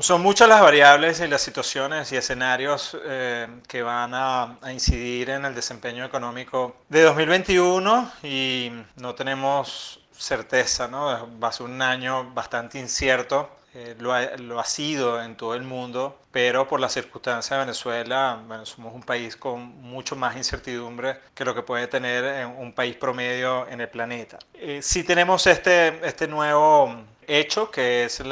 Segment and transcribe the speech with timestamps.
[0.00, 5.30] Son muchas las variables y las situaciones y escenarios eh, que van a, a, incidir
[5.30, 11.28] en el desempeño económico de 2021 y no tenemos certeza, ¿no?
[11.40, 15.54] Va a ser un año bastante incierto, eh, lo, ha, lo, ha, sido en todo
[15.54, 21.18] el mundo, pero por las circunstancias de Venezuela, somos un país con mucho más incertidumbre
[21.34, 24.38] que lo que puede tener en un país promedio en el planeta.
[24.54, 28.22] Eh, si tenemos este, este nuevo hecho, que es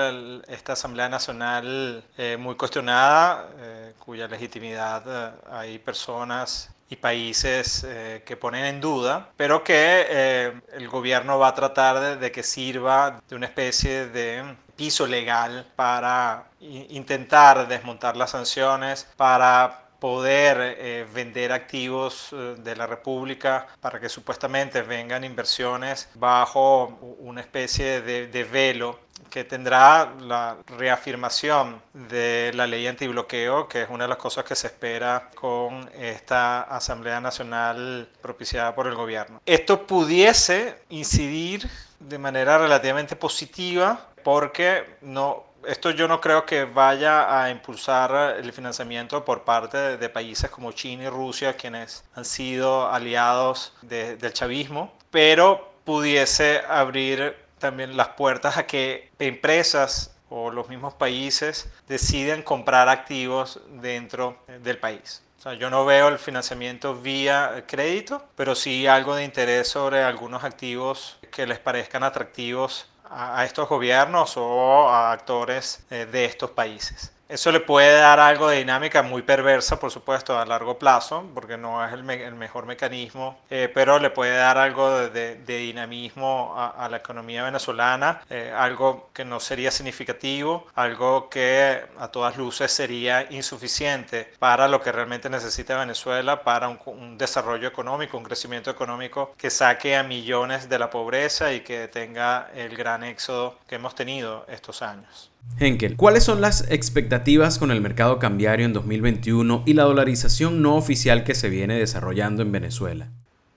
[0.48, 8.36] esta Asamblea Nacional eh, muy cuestionada, eh, cuya legitimidad hay personas y países eh, que
[8.36, 13.22] ponen en duda, pero que eh, el gobierno va a tratar de, de, que sirva
[13.26, 21.52] de una especie de piso legal para intentar desmontar las sanciones, para poder eh, vender
[21.52, 28.42] activos eh, de la República para que supuestamente vengan inversiones bajo una especie de, de
[28.42, 28.98] velo
[29.30, 34.56] que tendrá la reafirmación de la ley antibloqueo, que es una de las cosas que
[34.56, 39.40] se espera con esta Asamblea Nacional propiciada por el gobierno.
[39.46, 41.70] Esto pudiese incidir
[42.08, 48.52] de manera relativamente positiva porque no esto yo no creo que vaya a impulsar el
[48.52, 54.16] financiamiento por parte de, de países como China y Rusia, quienes han sido aliados de,
[54.16, 61.68] del chavismo, pero pudiese abrir también las puertas a que empresas o los mismos países
[61.86, 65.22] deciden comprar activos dentro del país.
[65.38, 70.02] O sea, yo no veo el financiamiento vía crédito, pero sí algo de interés sobre
[70.02, 77.12] algunos activos que les parezcan atractivos a estos gobiernos o a actores de estos países.
[77.32, 81.56] Eso le puede dar algo de dinámica muy perversa, por supuesto, a largo plazo, porque
[81.56, 86.52] no es el, me el mejor mecanismo, eh, pero le puede dar algo de, dinamismo
[86.54, 92.36] a, a, la economía venezolana, eh, algo que no sería significativo, algo que a todas
[92.36, 98.24] luces sería insuficiente para lo que realmente necesita Venezuela, para un, un desarrollo económico, un
[98.24, 103.58] crecimiento económico que saque a millones de la pobreza y que tenga el gran éxodo
[103.66, 105.31] que hemos tenido estos años.
[105.58, 110.76] Henkel, ¿cuáles son las expectativas con el mercado cambiario en 2021 y la dolarización no
[110.76, 113.08] oficial que se viene desarrollando en Venezuela?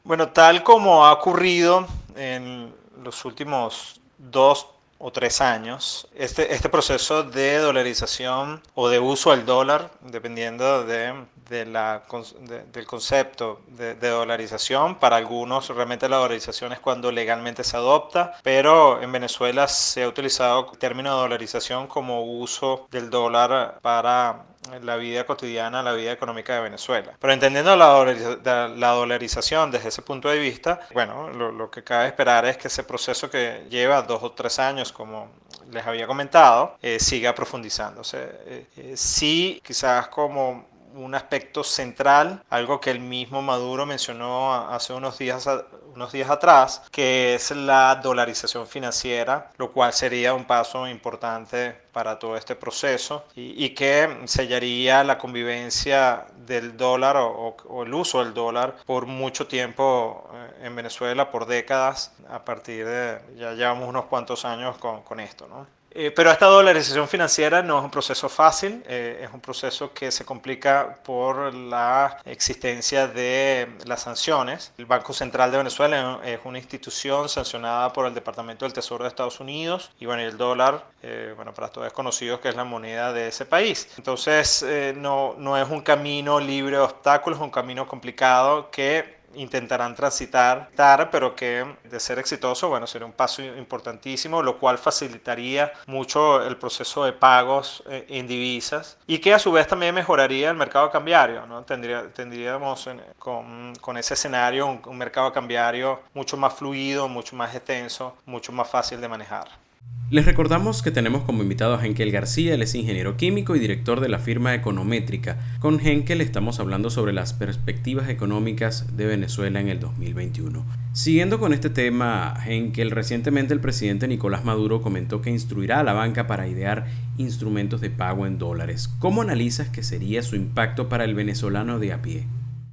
[0.03, 2.71] Bueno, tal como ha ocurrido en
[3.03, 4.67] los últimos dos
[4.97, 11.13] o tres años, este, este proceso de dolarización o de uso al dólar, dependiendo de,
[11.49, 12.03] de la,
[12.41, 18.33] de, del concepto de, dolarización, para algunos realmente la dolarización es cuando legalmente se adopta,
[18.43, 24.45] pero en Venezuela se ha utilizado el término de dolarización como uso del dólar para
[24.81, 27.13] la vida cotidiana, la vida económica de Venezuela.
[27.19, 31.83] Pero entendiendo la, dolariza la dolarización desde ese punto de vista, bueno, lo, lo, que
[31.83, 35.29] cabe esperar es que ese proceso que lleva dos o tres años, como
[35.71, 38.17] les había comentado, eh, siga profundizándose.
[38.45, 40.65] Eh, eh, sí, quizás como
[40.95, 45.47] un aspecto central, algo que el mismo Maduro mencionó hace unos días,
[45.95, 52.19] unos días atrás, que es la dolarización financiera, lo cual sería un paso importante para
[52.19, 58.23] todo este proceso y, y que sellaría la convivencia del dólar o, o, el uso
[58.23, 60.29] del dólar por mucho tiempo
[60.61, 65.47] en Venezuela, por décadas, a partir de, ya llevamos unos cuantos años con, con esto,
[65.47, 65.65] ¿no?
[65.97, 70.11] Eh, pero esta dolarización financiera no es un proceso fácil, eh, es un proceso que
[70.11, 74.73] se complica por la existencia de las sanciones.
[74.77, 79.07] El Banco Central de Venezuela es una institución sancionada por el Departamento del Tesoro de
[79.07, 82.65] Estados Unidos y bueno, el dólar, eh, bueno, para todos es conocido que es la
[82.65, 83.87] moneda de ese país.
[83.97, 84.65] Entonces,
[84.97, 90.69] no, no es un camino libre de obstáculos, es un camino complicado que intentarán transitar,
[91.11, 96.57] pero que de ser exitoso, bueno, sería un paso importantísimo, lo cual facilitaría mucho el
[96.57, 100.89] proceso de pagos eh, en divisas y que a su vez también mejoraría el mercado
[100.91, 101.63] cambiario, ¿no?
[101.63, 102.89] Tendría, tendríamos
[103.19, 108.99] con, ese escenario un mercado cambiario mucho más fluido, mucho más extenso, mucho más fácil
[109.01, 109.64] de manejar.
[110.11, 113.99] Les recordamos que tenemos como invitado a Henkel García, él es ingeniero químico y director
[114.01, 115.39] de la firma Econométrica.
[115.59, 120.63] Con Henkel estamos hablando sobre las perspectivas económicas de Venezuela en el 2021.
[120.93, 125.93] Siguiendo con este tema, Henkel, recientemente el presidente Nicolás Maduro comentó que instruirá a la
[125.93, 126.85] banca para idear
[127.17, 128.93] instrumentos de pago en dólares.
[128.99, 132.25] ¿Cómo analizas que sería su impacto para el venezolano de a pie?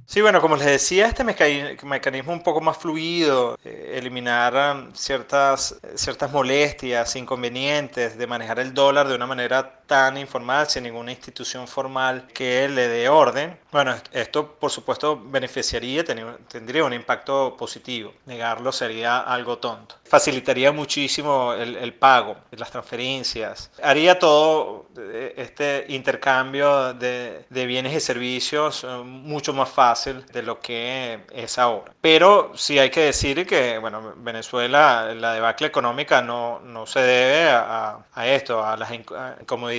[0.05, 5.79] Sí, bueno, como les decía, este mecanismo un poco más fluido, eh, eliminar um, ciertas,
[5.95, 11.67] ciertas molestias, inconvenientes de manejar el dólar de una manera tan informal, sin ninguna institución
[11.67, 13.59] formal que le dé orden.
[13.71, 18.13] Bueno, esto por supuesto beneficiaría, tendría un impacto positivo.
[18.25, 19.95] Negarlo sería algo tonto.
[20.05, 23.71] Facilitaría muchísimo el, el pago, las transferencias.
[23.81, 30.43] Haría todo eh, este intercambio de, de bienes y servicios eh, mucho más fácil de
[30.43, 31.93] lo que es ahora.
[31.99, 37.49] Pero sí hay que decir que, bueno, Venezuela, la debacle económica no, no se debe
[37.49, 39.72] a, a esto, a las incomodidades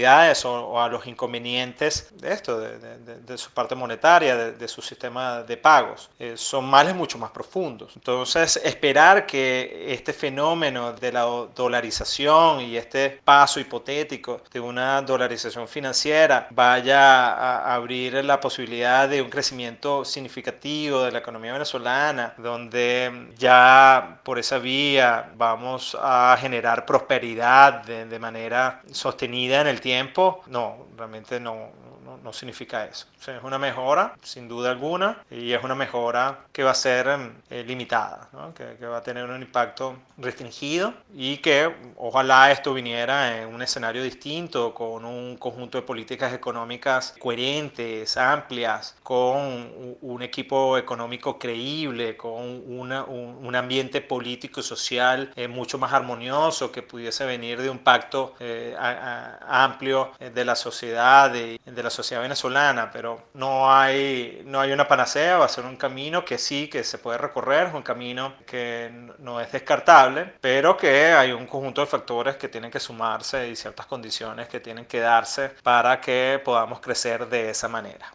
[0.45, 6.11] o, a los inconvenientes de esto, de, su parte monetaria, de, su sistema de pagos.
[6.19, 7.93] Eh, son males mucho más profundos.
[7.95, 11.23] Entonces, esperar que este fenómeno de la
[11.55, 19.23] dolarización y este paso hipotético de una dolarización financiera vaya a abrir la posibilidad de
[19.23, 26.87] un crecimiento significativo de la economía venezolana, donde ya por esa vía vamos a generar
[26.87, 33.07] prosperidad de manera sostenida en el tiempo, no, realmente no, no, significa eso.
[33.21, 37.09] es una mejora, sin duda alguna, y es una mejora que va a ser
[37.51, 43.53] eh, limitada, que, va a tener un impacto restringido y que ojalá esto viniera en
[43.53, 51.39] un escenario distinto, con un conjunto de políticas económicas coherentes, amplias, con un equipo económico
[51.39, 57.71] creíble, con un, ambiente político y social eh, mucho más armonioso que pudiese venir de
[57.71, 64.43] un pacto eh, amplio de la sociedad, de, de la sociedad venezolana, pero no hay,
[64.47, 67.75] no hay una panacea, va a ser un camino que sí, que se puede recorrer,
[67.75, 72.71] un camino que no es descartable, pero que hay un conjunto de factores que tienen
[72.71, 77.69] que sumarse y ciertas condiciones que tienen que darse para que podamos crecer de esa
[77.69, 78.13] manera.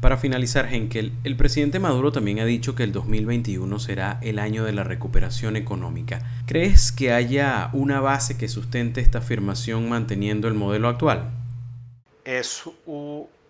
[0.00, 4.62] Para finalizar, Henkel, el presidente Maduro también ha dicho que el 2021 será el año
[4.64, 6.20] de la recuperación económica.
[6.46, 11.30] ¿Crees que haya una base que sustente esta afirmación manteniendo el modelo actual?
[12.26, 12.64] Es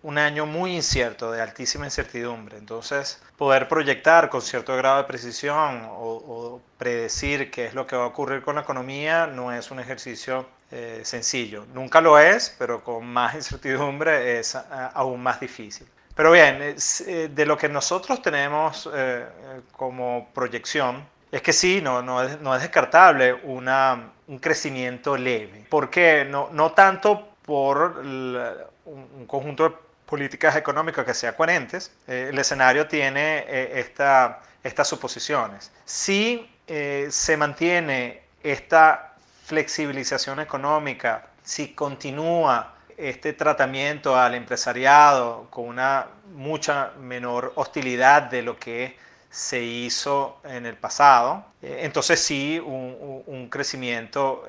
[0.02, 2.58] un año muy incierto, de altísima incertidumbre.
[2.58, 8.05] Entonces, poder proyectar con cierto grado de precisión o, predecir qué es lo que va
[8.05, 11.64] a ocurrir con la economía no es un ejercicio eh, sencillo.
[11.73, 14.56] Nunca lo es, pero con más incertidumbre es
[14.94, 15.87] aún más difícil.
[16.14, 19.26] Pero bien, eh, de lo que nosotros tenemos eh,
[19.73, 25.66] como proyección, es que sí, no, no, es, no es descartable una, un crecimiento leve.
[25.68, 26.26] ¿Por qué?
[26.28, 29.75] No, no tanto por un conjunto de
[30.07, 35.73] políticas económicas que sean coherentes, eh, el escenario tiene eh, esta, estas suposiciones.
[35.85, 46.07] Si eh, se mantiene esta flexibilización económica, si continúa este tratamiento al empresariado con una
[46.35, 48.97] mucha menor hostilidad de lo que
[49.29, 54.45] se hizo en el pasado, entonces sí, un, un crecimiento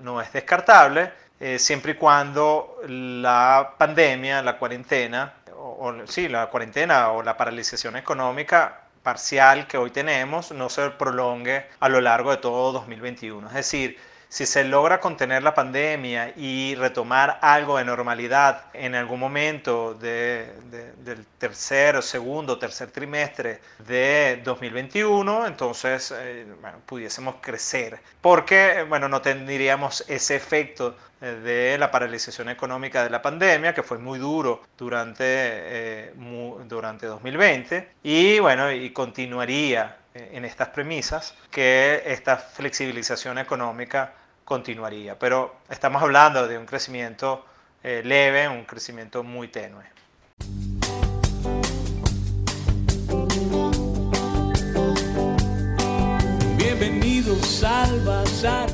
[0.00, 1.12] no es descartable,
[1.44, 7.96] eh, siempre y cuando la pandemia, la cuarentena, o, sí, la cuarentena o la paralización
[7.96, 13.48] económica parcial que hoy tenemos no se prolongue a lo largo de todo 2021.
[13.48, 13.98] Es decir,
[14.32, 20.50] si se logra contener la pandemia y retomar algo de normalidad en algún momento de,
[21.04, 28.00] del tercer, segundo, tercer trimestre de 2021, entonces eh, bueno, pudiésemos crecer.
[28.22, 33.82] Porque bueno, no tendríamos ese efecto eh, de la paralización económica de la pandemia, que
[33.82, 36.14] fue muy duro durante, eh,
[36.68, 44.12] durante 2020, y bueno, y continuaría en estas premisas que esta flexibilización económica
[44.44, 45.18] continuaría.
[45.18, 47.44] Pero estamos hablando de un crecimiento
[47.82, 49.84] eh, leve, un crecimiento muy tenue.
[56.56, 58.70] Bienvenidos al Bazar.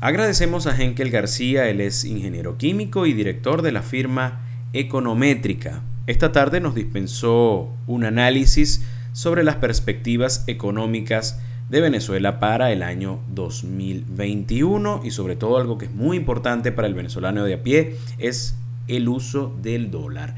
[0.00, 4.42] Agradecemos a Henkel García, él es ingeniero químico y director de la firma
[4.74, 5.82] Econométrica.
[6.06, 13.20] Esta tarde nos dispensó un análisis sobre las perspectivas económicas de Venezuela para el año
[13.34, 17.96] 2021 y sobre todo algo que es muy importante para el venezolano de a pie
[18.18, 18.56] es
[18.88, 20.34] el uso del dólar.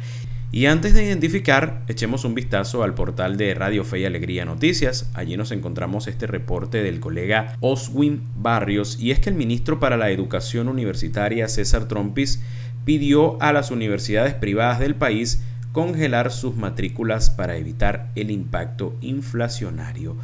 [0.53, 5.11] Y antes de identificar, echemos un vistazo al portal de Radio Fe y Alegría Noticias.
[5.13, 9.97] Allí nos encontramos este reporte del colega Oswin Barrios y es que el ministro para
[9.97, 12.43] la Educación Universitaria César Trompis
[12.85, 15.43] pidió a las universidades privadas del país
[15.73, 20.17] congelar sus matrículas para evitar el impacto inflacionario.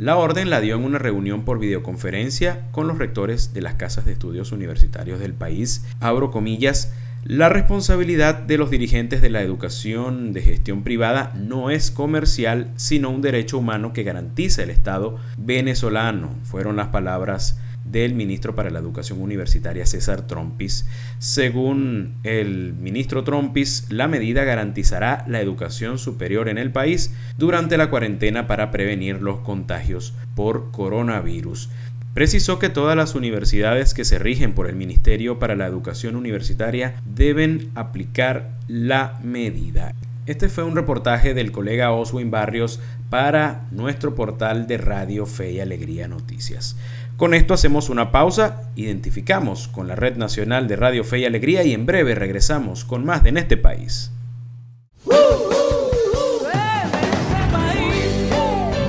[0.00, 4.06] La orden la dio en una reunión por videoconferencia con los rectores de las casas
[4.06, 5.84] de estudios universitarios del país.
[6.00, 11.90] Abro comillas, la responsabilidad de los dirigentes de la educación de gestión privada no es
[11.90, 17.58] comercial, sino un derecho humano que garantiza el Estado venezolano, fueron las palabras
[17.90, 20.86] del ministro para la Educación Universitaria César Trompis.
[21.18, 27.90] Según el ministro Trompis, la medida garantizará la educación superior en el país durante la
[27.90, 31.70] cuarentena para prevenir los contagios por coronavirus.
[32.14, 37.00] Precisó que todas las universidades que se rigen por el Ministerio para la Educación Universitaria
[37.04, 39.94] deben aplicar la medida.
[40.26, 42.80] Este fue un reportaje del colega Oswin Barrios
[43.10, 46.76] para nuestro portal de Radio Fe y Alegría Noticias.
[47.20, 51.62] Con esto hacemos una pausa, identificamos con la Red Nacional de Radio Fe y Alegría
[51.64, 54.10] y en breve regresamos con más de En este país.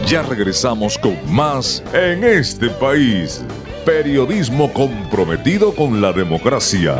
[0.08, 3.44] Ya regresamos con más En este país.
[3.86, 6.96] Periodismo comprometido con la democracia.